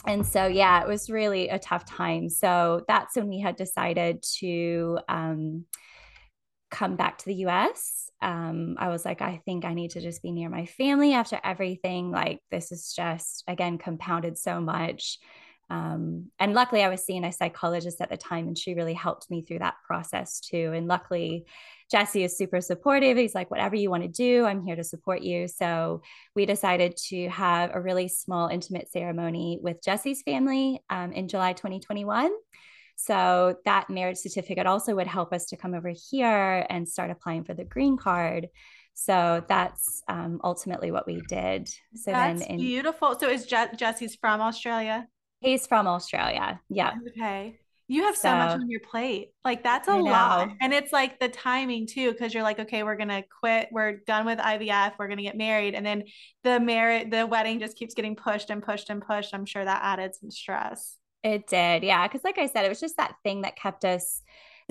[0.06, 2.30] and so, yeah, it was really a tough time.
[2.30, 5.65] So that's when we had decided to um,
[6.69, 10.21] come back to the US um, I was like, I think I need to just
[10.21, 12.12] be near my family after everything.
[12.12, 15.17] Like, this is just, again, compounded so much.
[15.71, 19.31] Um, and luckily, I was seeing a psychologist at the time, and she really helped
[19.31, 20.73] me through that process too.
[20.75, 21.45] And luckily,
[21.89, 23.15] Jesse is super supportive.
[23.15, 25.47] He's like, whatever you want to do, I'm here to support you.
[25.47, 26.01] So
[26.36, 31.53] we decided to have a really small, intimate ceremony with Jesse's family um, in July
[31.53, 32.31] 2021.
[32.97, 37.45] So that marriage certificate also would help us to come over here and start applying
[37.45, 38.49] for the green card.
[38.93, 41.69] So that's um, ultimately what we did.
[41.95, 43.17] So that's then, in, beautiful.
[43.17, 45.07] So is Je- Jesse's from Australia?
[45.41, 46.62] He's from Australia.
[46.69, 46.93] Yeah.
[47.10, 47.60] Okay.
[47.88, 49.32] You have so, so much on your plate.
[49.43, 50.49] Like that's a lot.
[50.62, 53.67] And it's like the timing too, because you're like, okay, we're gonna quit.
[53.69, 54.93] We're done with IVF.
[54.97, 55.73] We're gonna get married.
[55.73, 56.04] And then
[56.45, 59.34] the marriage, the wedding just keeps getting pushed and pushed and pushed.
[59.34, 60.95] I'm sure that added some stress.
[61.21, 61.84] It did.
[61.84, 62.08] Yeah.
[62.08, 64.21] Cause like I said, it was just that thing that kept us,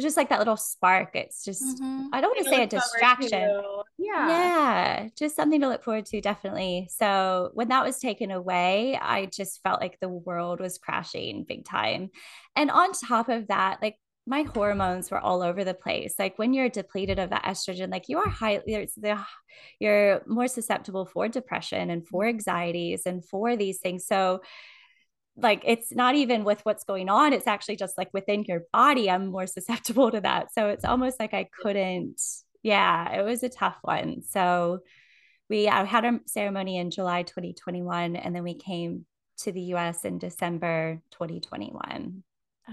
[0.01, 1.15] it's just like that little spark.
[1.15, 2.07] It's just, mm-hmm.
[2.13, 3.63] I don't want to say a distraction.
[3.99, 4.29] Yeah.
[4.29, 5.09] Yeah.
[5.15, 6.89] Just something to look forward to, definitely.
[6.91, 11.67] So when that was taken away, I just felt like the world was crashing big
[11.67, 12.09] time.
[12.57, 16.15] And on top of that, like my hormones were all over the place.
[16.19, 18.63] Like when you're depleted of that estrogen, like you are high,
[19.79, 22.37] you're more susceptible for depression and for mm-hmm.
[22.37, 24.07] anxieties and for these things.
[24.07, 24.41] So
[25.43, 29.11] like it's not even with what's going on it's actually just like within your body
[29.11, 30.53] i'm more susceptible to that.
[30.53, 32.21] So it's almost like i couldn't
[32.63, 34.23] yeah it was a tough one.
[34.23, 34.81] So
[35.49, 39.07] we uh, had a ceremony in july 2021 and then we came
[39.39, 42.30] to the us in december 2021 Oh,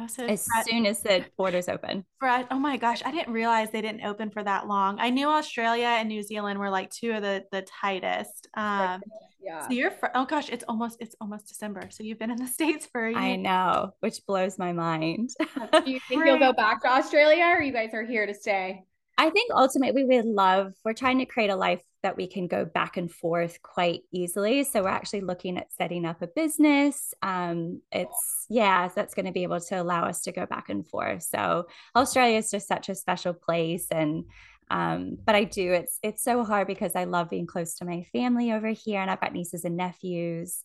[0.07, 2.05] so as soon as the borders open.
[2.21, 4.99] oh my gosh, I didn't realize they didn't open for that long.
[4.99, 8.47] I knew Australia and New Zealand were like two of the the tightest.
[8.53, 9.01] Um,
[9.41, 9.67] yeah.
[9.67, 11.89] So you're fr- oh gosh, it's almost it's almost December.
[11.89, 13.19] So you've been in the states for a year.
[13.19, 15.31] I know, which blows my mind.
[15.39, 18.83] Do you think you'll go back to Australia, or you guys are here to stay?
[19.17, 22.65] I think ultimately we love, we're trying to create a life that we can go
[22.65, 24.63] back and forth quite easily.
[24.63, 27.13] So we're actually looking at setting up a business.
[27.23, 30.87] Um, it's, yeah, that's going to be able to allow us to go back and
[30.87, 31.23] forth.
[31.23, 33.87] So Australia is just such a special place.
[33.89, 34.25] And,
[34.69, 38.03] um, but I do, it's, it's so hard because I love being close to my
[38.13, 40.63] family over here and I've got nieces and nephews.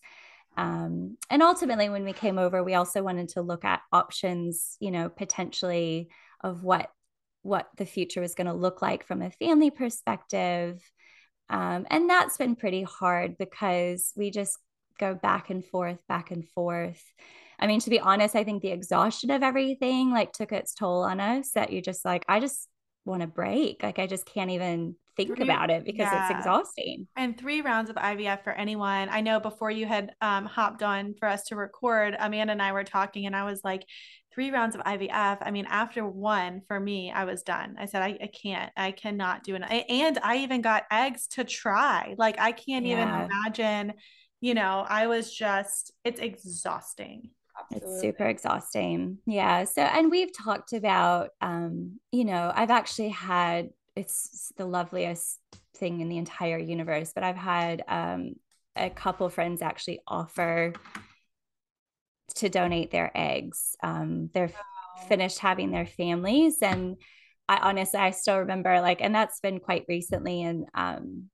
[0.58, 4.90] Um, and ultimately, when we came over, we also wanted to look at options, you
[4.90, 6.10] know, potentially
[6.42, 6.90] of what
[7.42, 10.80] what the future was going to look like from a family perspective.
[11.48, 14.58] Um, and that's been pretty hard because we just
[14.98, 17.02] go back and forth, back and forth.
[17.58, 21.02] I mean, to be honest, I think the exhaustion of everything like took its toll
[21.02, 22.68] on us that you just like, I just
[23.04, 23.82] want to break.
[23.82, 26.28] Like, I just can't even think three, about it because yeah.
[26.28, 27.06] it's exhausting.
[27.16, 29.08] And three rounds of IVF for anyone.
[29.10, 32.72] I know before you had um, hopped on for us to record, Amanda and I
[32.72, 33.84] were talking, and I was like,
[34.32, 35.38] three rounds of IVF.
[35.40, 37.76] I mean, after one for me, I was done.
[37.78, 39.62] I said, I, I can't, I cannot do it.
[39.62, 42.14] And I even got eggs to try.
[42.16, 42.92] Like, I can't yeah.
[42.92, 43.94] even imagine,
[44.40, 47.30] you know, I was just, it's exhausting.
[47.60, 47.92] Absolutely.
[47.92, 49.18] It's super exhausting.
[49.26, 49.64] Yeah.
[49.64, 55.38] So, and we've talked about, um, you know, I've actually had, it's the loveliest
[55.76, 58.36] thing in the entire universe, but I've had um,
[58.76, 60.72] a couple friends actually offer
[62.34, 63.76] to donate their eggs.
[63.82, 65.06] Um, they're wow.
[65.08, 66.58] finished having their families.
[66.62, 66.96] And
[67.48, 70.42] I honestly, I still remember like, and that's been quite recently.
[70.42, 71.30] And um,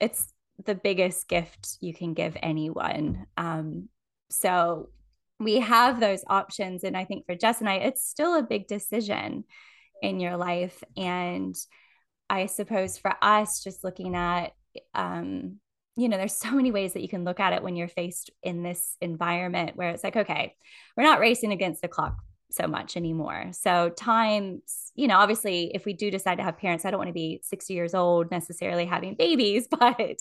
[0.00, 0.32] it's
[0.64, 3.26] the biggest gift you can give anyone.
[3.36, 3.88] Um,
[4.30, 4.90] so
[5.40, 6.84] we have those options.
[6.84, 9.44] And I think for Jess and I, it's still a big decision
[10.02, 10.82] in your life.
[10.96, 11.54] And
[12.30, 14.52] I suppose for us, just looking at
[14.94, 15.58] um,
[15.96, 18.30] you know, there's so many ways that you can look at it when you're faced
[18.42, 20.54] in this environment where it's like, okay,
[20.96, 22.16] we're not racing against the clock
[22.50, 23.50] so much anymore.
[23.52, 24.62] So time,
[24.94, 27.40] you know, obviously if we do decide to have parents, I don't want to be
[27.42, 30.18] 60 years old necessarily having babies, but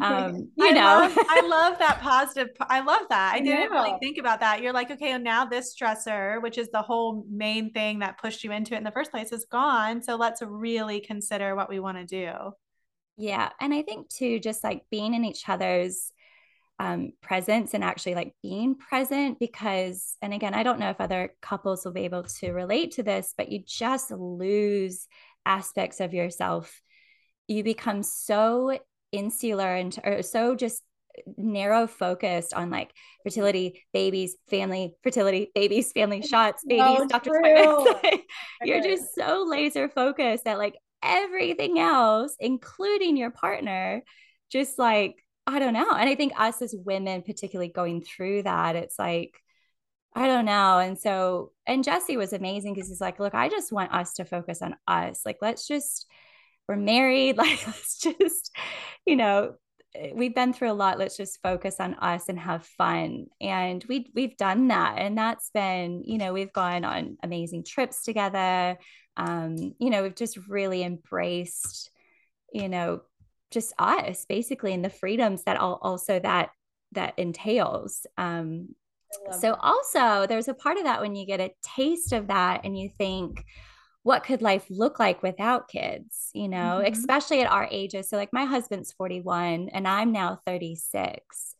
[0.00, 0.80] um, you I know.
[0.80, 2.48] Love, I love that positive.
[2.60, 3.34] I love that.
[3.34, 3.66] I didn't yeah.
[3.66, 4.62] really think about that.
[4.62, 8.52] You're like, okay, now this stressor, which is the whole main thing that pushed you
[8.52, 10.02] into it in the first place, is gone.
[10.02, 12.52] So let's really consider what we want to do.
[13.16, 13.50] Yeah.
[13.60, 16.12] And I think too, just like being in each other's
[16.78, 21.34] um, presence and actually like being present because, and again, I don't know if other
[21.40, 25.06] couples will be able to relate to this, but you just lose
[25.46, 26.80] aspects of yourself.
[27.46, 28.78] You become so
[29.12, 30.82] insular and or so just
[31.36, 38.22] narrow focused on like fertility, babies, family, fertility, babies, family shots, babies, so doctor's appointments.
[38.64, 44.02] You're just so laser focused that like everything else, including your partner,
[44.50, 45.90] just like, I don't know.
[45.90, 49.34] And I think us as women, particularly going through that, it's like,
[50.14, 50.78] I don't know.
[50.78, 54.24] And so, and Jesse was amazing because he's like, look, I just want us to
[54.24, 55.22] focus on us.
[55.24, 56.06] Like, let's just,
[56.68, 57.36] we're married.
[57.42, 58.54] Like, let's just,
[59.06, 59.54] you know,
[60.14, 60.98] we've been through a lot.
[60.98, 63.26] Let's just focus on us and have fun.
[63.40, 64.98] And we we've done that.
[64.98, 68.78] And that's been, you know, we've gone on amazing trips together
[69.16, 71.90] um, you know, we've just really embraced,
[72.52, 73.02] you know,
[73.50, 76.50] just us basically and the freedoms that all, also that
[76.92, 78.06] that entails.
[78.16, 78.74] Um,
[79.32, 79.60] so that.
[79.62, 82.88] also there's a part of that when you get a taste of that and you
[82.88, 83.44] think,
[84.02, 86.92] what could life look like without kids you know mm-hmm.
[86.92, 91.54] especially at our ages so like my husband's 41 and i'm now 36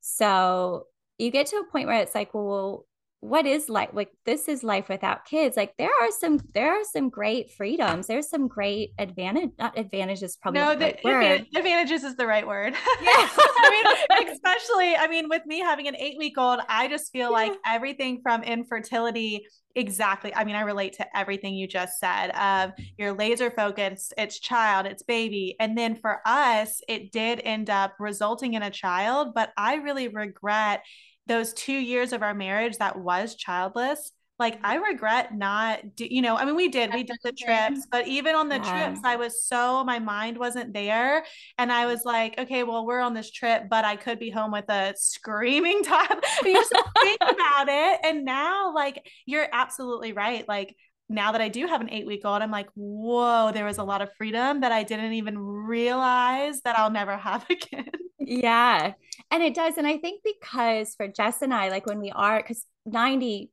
[0.00, 0.86] so
[1.18, 2.86] you get to a point where it's like well
[3.20, 6.84] what is life like this is life without kids like there are some there are
[6.84, 12.14] some great freedoms there's some great advantage not advantages probably no the, the advantages is
[12.16, 12.74] the right word.
[13.00, 13.28] Yeah.
[13.38, 17.30] I mean especially i mean with me having an eight week old i just feel
[17.30, 17.36] yeah.
[17.36, 22.72] like everything from infertility exactly i mean i relate to everything you just said of
[22.96, 27.94] you're laser focused it's child it's baby and then for us it did end up
[27.98, 30.82] resulting in a child but i really regret
[31.26, 36.20] those two years of our marriage that was childless like i regret not do, you
[36.20, 38.88] know i mean we did we did the trips but even on the yeah.
[38.88, 41.24] trips i was so my mind wasn't there
[41.58, 44.52] and i was like okay well we're on this trip but i could be home
[44.52, 50.46] with a screaming toddler you just think about it and now like you're absolutely right
[50.48, 50.76] like
[51.08, 53.84] now that I do have an eight week old, I'm like, whoa, there was a
[53.84, 57.90] lot of freedom that I didn't even realize that I'll never have again.
[58.18, 58.94] Yeah.
[59.30, 59.76] And it does.
[59.76, 63.48] And I think because for Jess and I, like when we are, because 96%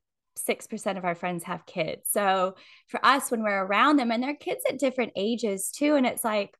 [0.96, 2.08] of our friends have kids.
[2.10, 2.54] So
[2.88, 6.24] for us, when we're around them and they're kids at different ages too, and it's
[6.24, 6.54] like,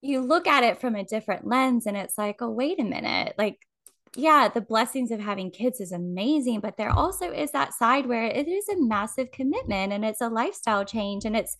[0.00, 3.34] you look at it from a different lens and it's like, oh, wait a minute.
[3.36, 3.58] Like
[4.16, 8.24] yeah, the blessings of having kids is amazing, but there also is that side where
[8.24, 11.56] it is a massive commitment and it's a lifestyle change and it's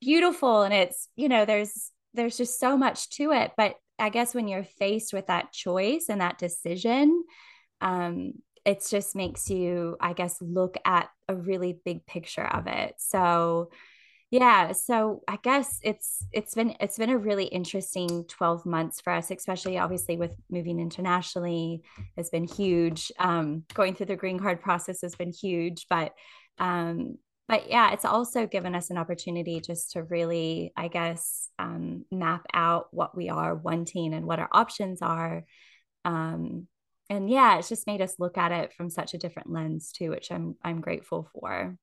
[0.00, 4.34] beautiful and it's, you know, there's there's just so much to it, but I guess
[4.34, 7.24] when you're faced with that choice and that decision,
[7.80, 8.34] um
[8.64, 12.94] it just makes you I guess look at a really big picture of it.
[12.98, 13.70] So
[14.32, 19.12] yeah so i guess it's it's been it's been a really interesting 12 months for
[19.12, 21.82] us especially obviously with moving internationally
[22.16, 26.12] has been huge um, going through the green card process has been huge but
[26.58, 27.18] um,
[27.48, 32.46] but yeah it's also given us an opportunity just to really i guess um, map
[32.54, 35.44] out what we are wanting and what our options are.
[36.04, 36.66] Um,
[37.10, 40.10] and yeah it's just made us look at it from such a different lens too
[40.10, 41.76] which i'm i'm grateful for.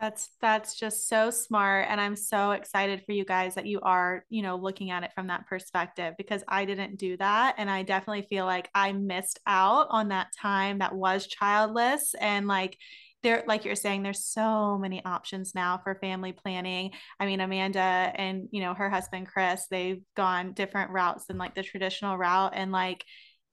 [0.00, 4.24] That's that's just so smart and I'm so excited for you guys that you are,
[4.28, 7.84] you know, looking at it from that perspective because I didn't do that and I
[7.84, 12.76] definitely feel like I missed out on that time that was childless and like
[13.24, 16.92] there like you're saying there's so many options now for family planning.
[17.18, 17.80] I mean amanda
[18.14, 22.52] and you know her husband chris they've gone different routes than like the traditional route
[22.54, 23.04] and like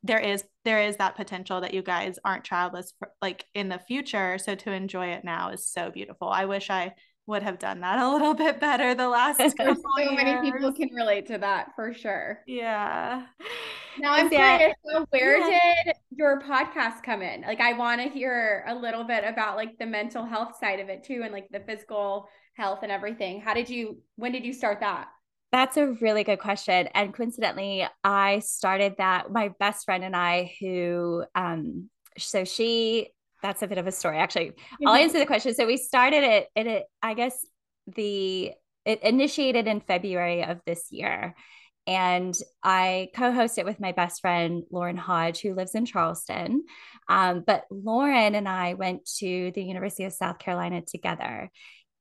[0.04, 3.80] there is there is that potential that you guys aren't childless for, like in the
[3.80, 6.30] future so to enjoy it now is so beautiful.
[6.30, 6.94] I wish i
[7.28, 10.24] would have done that a little bit better the last couple so years.
[10.24, 12.40] many people can relate to that for sure.
[12.46, 13.26] Yeah
[14.00, 15.84] now i'm curious so where yeah.
[15.86, 19.78] did your podcast come in like i want to hear a little bit about like
[19.80, 23.54] the mental health side of it too and like the physical health and everything how
[23.54, 25.08] did you when did you start that
[25.52, 26.88] that's a really good question.
[26.96, 33.10] And coincidentally, I started that, my best friend and I, who, um, so she,
[33.44, 34.18] that's a bit of a story.
[34.18, 34.88] Actually, mm-hmm.
[34.88, 35.54] I'll answer the question.
[35.54, 37.46] So we started it, it, it, I guess
[37.96, 38.54] the,
[38.86, 41.36] it initiated in February of this year.
[41.88, 46.64] And I co host it with my best friend, Lauren Hodge, who lives in Charleston.
[47.10, 51.50] Um, but Lauren and I went to the University of South Carolina together.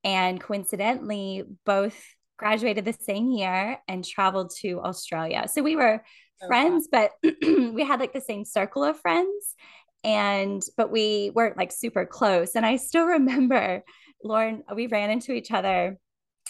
[0.05, 1.99] And coincidentally, both
[2.39, 5.47] graduated the same year and traveled to Australia.
[5.49, 6.03] So we were
[6.43, 9.55] oh, friends, but we had like the same circle of friends.
[10.03, 12.55] And, but we weren't like super close.
[12.55, 13.83] And I still remember
[14.23, 15.99] Lauren, we ran into each other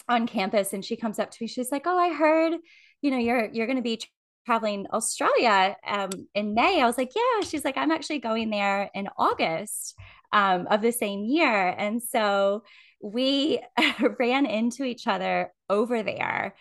[0.07, 1.47] on campus and she comes up to me.
[1.47, 2.53] She's like, Oh, I heard,
[3.01, 4.01] you know, you're, you're going to be
[4.45, 6.81] traveling Australia um, in May.
[6.81, 7.47] I was like, Yeah.
[7.47, 9.95] She's like, I'm actually going there in August
[10.33, 11.75] um, of the same year.
[11.77, 12.63] And so
[13.01, 13.59] we
[14.19, 16.55] ran into each other over there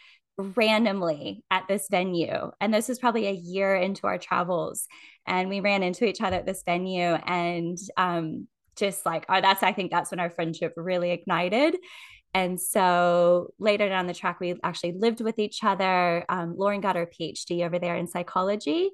[0.56, 2.50] randomly at this venue.
[2.60, 4.86] And this was probably a year into our travels.
[5.26, 9.62] And we ran into each other at this venue and um, just like, oh, that's,
[9.62, 11.76] I think that's when our friendship really ignited.
[12.32, 16.24] And so later down the track, we actually lived with each other.
[16.28, 18.90] Um, Lauren got her PhD over there in psychology.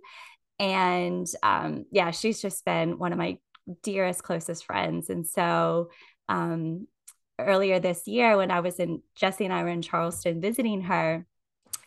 [0.59, 3.39] And um, yeah, she's just been one of my
[3.83, 5.11] dearest, closest friends.
[5.11, 5.91] And so
[6.29, 6.87] um,
[7.39, 11.27] earlier this year when I was in Jesse and I were in Charleston visiting her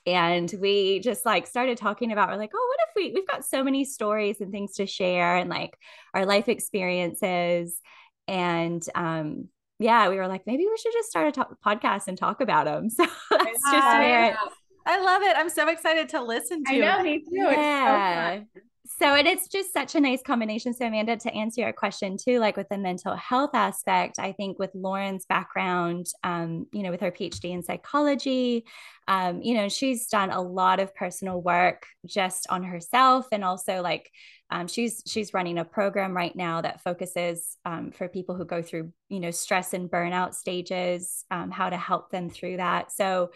[0.05, 3.45] and we just like started talking about we're like oh what if we we've got
[3.45, 5.77] so many stories and things to share and like
[6.13, 7.79] our life experiences
[8.27, 12.17] and um yeah we were like maybe we should just start a to- podcast and
[12.17, 14.37] talk about them so that's just where
[14.85, 15.35] I love it.
[15.37, 16.73] I'm so excited to listen to.
[16.73, 16.83] It.
[16.83, 17.25] I know, me too.
[17.31, 18.39] Yeah.
[18.39, 18.61] So
[18.97, 20.73] so it's just such a nice combination.
[20.73, 24.59] So amanda to answer your question too like with the mental health aspect i think
[24.59, 28.65] with lauren's background um, you know with her phd in psychology
[29.07, 33.81] um, you know she's done a lot of personal work just on herself and also
[33.81, 34.09] like
[34.51, 38.61] um, she's she's running a program right now that focuses um, for people who go
[38.61, 42.91] through you know stress and burnout stages um, how to help them through that.
[42.91, 43.31] So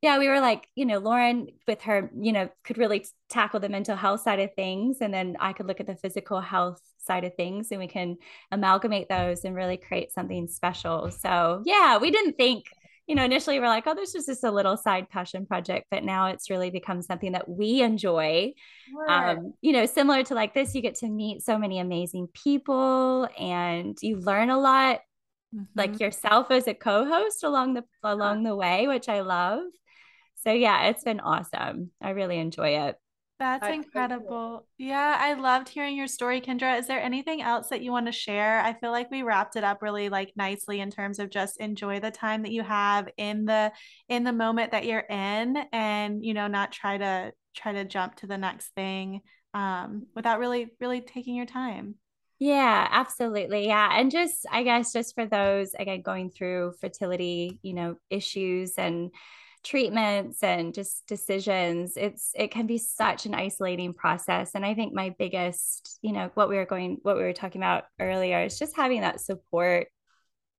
[0.00, 3.68] yeah, we were like, you know, Lauren with her, you know, could really tackle the
[3.68, 4.98] mental health side of things.
[5.00, 8.16] And then I could look at the physical health side of things and we can
[8.52, 11.10] amalgamate those and really create something special.
[11.10, 12.66] So, yeah, we didn't think,
[13.08, 16.04] you know, initially we're like, oh, this is just a little side passion project, but
[16.04, 18.52] now it's really become something that we enjoy.
[19.08, 23.28] Um, you know, similar to like this, you get to meet so many amazing people
[23.38, 25.00] and you learn a lot
[25.54, 25.64] Mm-hmm.
[25.76, 29.62] like yourself as a co-host along the along the way which i love
[30.48, 31.90] so yeah, it's been awesome.
[32.00, 32.96] I really enjoy it.
[33.38, 34.66] That's incredible.
[34.78, 36.78] Yeah, I loved hearing your story, Kendra.
[36.78, 38.58] Is there anything else that you want to share?
[38.60, 42.00] I feel like we wrapped it up really like nicely in terms of just enjoy
[42.00, 43.72] the time that you have in the
[44.08, 48.14] in the moment that you're in and you know not try to try to jump
[48.16, 49.20] to the next thing
[49.52, 51.96] um without really really taking your time.
[52.38, 53.66] Yeah, absolutely.
[53.66, 53.90] Yeah.
[53.92, 59.10] And just I guess just for those again going through fertility, you know, issues and
[59.64, 64.52] treatments and just decisions it's it can be such an isolating process.
[64.54, 67.60] And i think my biggest you know what we were going what we were talking
[67.60, 69.88] about earlier is just having that support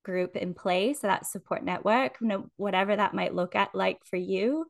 [0.04, 4.00] group in place so that support network you know whatever that might look at like
[4.06, 4.66] for you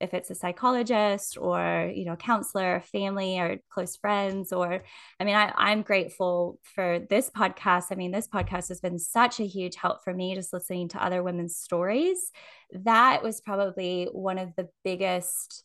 [0.00, 4.82] if it's a psychologist or you know counselor family or close friends or
[5.18, 7.86] i mean I, i'm grateful for this podcast.
[7.90, 11.04] I mean this podcast has been such a huge help for me just listening to
[11.04, 12.32] other women's stories.
[12.72, 15.64] That was probably one of the biggest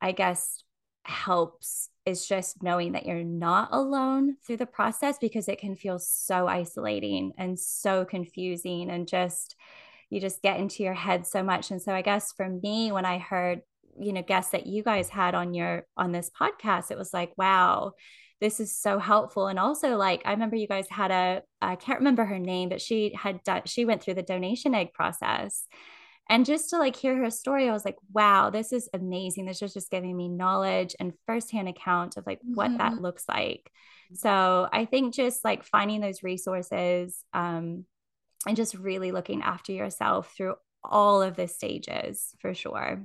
[0.00, 0.62] i guess
[1.04, 5.98] helps is just knowing that you're not alone through the process because it can feel
[5.98, 9.56] so isolating and so confusing and just
[10.10, 11.70] you just get into your head so much.
[11.70, 13.62] And so i guess for me when i heard
[14.00, 17.32] you know guests that you guys had on your on this podcast it was like
[17.36, 17.92] wow
[18.40, 19.48] this is so helpful.
[19.48, 22.80] And also, like, I remember you guys had a, I can't remember her name, but
[22.80, 25.64] she had done, she went through the donation egg process.
[26.30, 29.46] And just to like hear her story, I was like, wow, this is amazing.
[29.46, 32.78] This is just giving me knowledge and firsthand account of like what mm-hmm.
[32.78, 33.70] that looks like.
[34.14, 37.86] So I think just like finding those resources um,
[38.46, 43.02] and just really looking after yourself through all of the stages for sure.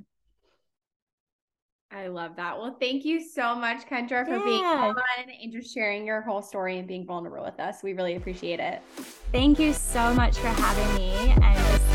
[1.96, 2.58] I love that.
[2.58, 4.44] Well, thank you so much, Kendra, for yeah.
[4.44, 4.96] being on
[5.42, 7.84] and just sharing your whole story and being vulnerable with us.
[7.84, 8.82] We really appreciate it.
[9.32, 11.14] Thank you so much for having me.
[11.14, 11.93] And just,